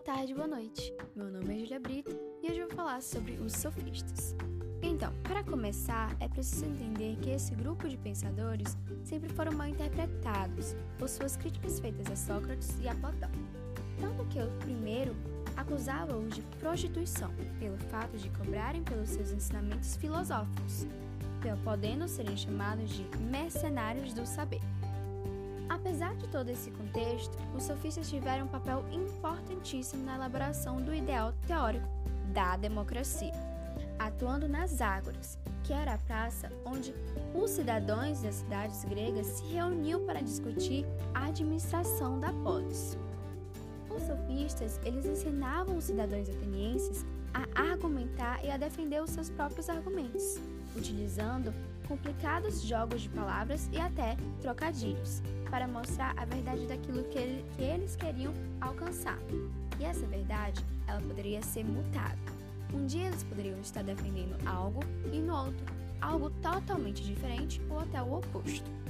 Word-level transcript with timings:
tarde, 0.00 0.34
boa 0.34 0.48
noite. 0.48 0.92
Meu 1.14 1.30
nome 1.30 1.54
é 1.54 1.58
Julia 1.60 1.78
Brito 1.78 2.10
e 2.42 2.50
hoje 2.50 2.58
eu 2.58 2.66
vou 2.66 2.76
falar 2.76 3.00
sobre 3.00 3.34
os 3.34 3.52
sofistas. 3.52 4.34
Então, 4.82 5.12
para 5.22 5.44
começar, 5.44 6.16
é 6.18 6.26
preciso 6.26 6.64
entender 6.64 7.16
que 7.22 7.30
esse 7.30 7.54
grupo 7.54 7.88
de 7.88 7.96
pensadores 7.96 8.76
sempre 9.04 9.32
foram 9.32 9.52
mal 9.52 9.68
interpretados 9.68 10.74
por 10.98 11.08
suas 11.08 11.36
críticas 11.36 11.78
feitas 11.78 12.10
a 12.10 12.16
Sócrates 12.16 12.76
e 12.80 12.88
a 12.88 12.94
Platão. 12.96 13.30
Tanto 14.00 14.24
que 14.24 14.40
o 14.40 14.50
primeiro 14.58 15.14
acusava-os 15.56 16.34
de 16.34 16.42
prostituição 16.58 17.30
pelo 17.60 17.78
fato 17.78 18.16
de 18.16 18.30
cobrarem 18.30 18.82
pelos 18.82 19.10
seus 19.10 19.30
ensinamentos 19.30 19.94
filosóficos, 19.94 20.88
podendo 21.62 22.08
serem 22.08 22.36
chamados 22.36 22.90
de 22.90 23.06
mercenários 23.18 24.12
do 24.12 24.26
saber. 24.26 24.60
Apesar 25.82 26.14
de 26.14 26.28
todo 26.28 26.48
esse 26.48 26.70
contexto, 26.70 27.36
os 27.56 27.64
sofistas 27.64 28.08
tiveram 28.08 28.44
um 28.44 28.48
papel 28.48 28.84
importantíssimo 28.92 30.04
na 30.04 30.14
elaboração 30.14 30.80
do 30.80 30.94
ideal 30.94 31.32
teórico 31.44 31.88
da 32.32 32.56
democracia, 32.56 33.32
atuando 33.98 34.48
nas 34.48 34.80
ágoras, 34.80 35.36
que 35.64 35.72
era 35.72 35.94
a 35.94 35.98
praça 35.98 36.48
onde 36.64 36.94
os 37.34 37.50
cidadãos 37.50 38.22
das 38.22 38.36
cidades 38.36 38.84
gregas 38.84 39.26
se 39.26 39.44
reuniam 39.46 40.06
para 40.06 40.22
discutir 40.22 40.86
a 41.12 41.26
administração 41.26 42.20
da 42.20 42.32
polis. 42.32 42.96
Sofistas, 44.32 44.80
eles 44.84 45.04
ensinavam 45.04 45.76
os 45.76 45.84
cidadãos 45.84 46.28
atenienses 46.28 47.04
a 47.34 47.70
argumentar 47.70 48.42
e 48.42 48.50
a 48.50 48.56
defender 48.56 49.02
os 49.02 49.10
seus 49.10 49.28
próprios 49.28 49.68
argumentos, 49.68 50.40
utilizando 50.74 51.52
complicados 51.86 52.62
jogos 52.62 53.02
de 53.02 53.10
palavras 53.10 53.68
e 53.72 53.78
até 53.78 54.16
trocadilhos, 54.40 55.22
para 55.50 55.68
mostrar 55.68 56.14
a 56.16 56.24
verdade 56.24 56.66
daquilo 56.66 57.04
que, 57.04 57.18
ele, 57.18 57.44
que 57.56 57.62
eles 57.62 57.94
queriam 57.94 58.32
alcançar. 58.58 59.18
E 59.78 59.84
essa 59.84 60.06
verdade, 60.06 60.64
ela 60.86 61.00
poderia 61.02 61.42
ser 61.42 61.64
mutada. 61.64 62.18
Um 62.72 62.86
dia 62.86 63.08
eles 63.08 63.22
poderiam 63.24 63.60
estar 63.60 63.82
defendendo 63.82 64.36
algo 64.46 64.80
e 65.12 65.20
no 65.20 65.36
outro, 65.36 65.66
algo 66.00 66.30
totalmente 66.40 67.02
diferente 67.02 67.60
ou 67.68 67.80
até 67.80 68.00
o 68.00 68.14
oposto. 68.14 68.81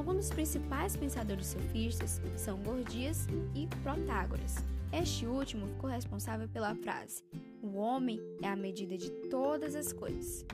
Alguns 0.00 0.16
dos 0.16 0.30
principais 0.30 0.96
pensadores 0.96 1.48
sofistas 1.48 2.22
são 2.34 2.58
Gorgias 2.62 3.26
e 3.54 3.66
Protágoras. 3.82 4.56
Este 4.90 5.26
último 5.26 5.66
ficou 5.66 5.90
responsável 5.90 6.48
pela 6.48 6.74
frase: 6.74 7.22
O 7.62 7.76
homem 7.76 8.18
é 8.40 8.48
a 8.48 8.56
medida 8.56 8.96
de 8.96 9.10
todas 9.28 9.74
as 9.74 9.92
coisas 9.92 10.46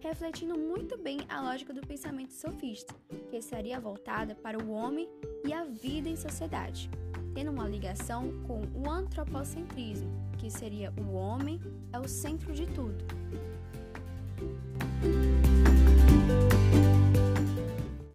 refletindo 0.00 0.58
muito 0.58 0.96
bem 0.96 1.18
a 1.28 1.40
lógica 1.40 1.72
do 1.72 1.80
pensamento 1.80 2.32
sofista, 2.32 2.94
que 3.30 3.36
estaria 3.36 3.80
voltada 3.80 4.34
para 4.34 4.58
o 4.58 4.70
homem 4.70 5.08
e 5.44 5.52
a 5.52 5.64
vida 5.64 6.08
em 6.08 6.16
sociedade, 6.16 6.88
tendo 7.34 7.50
uma 7.50 7.68
ligação 7.68 8.32
com 8.46 8.62
o 8.74 8.88
antropocentrismo, 8.88 10.08
que 10.38 10.50
seria 10.50 10.92
o 11.00 11.14
homem 11.14 11.60
é 11.92 11.98
o 11.98 12.08
centro 12.08 12.52
de 12.52 12.64
tudo. 12.66 13.17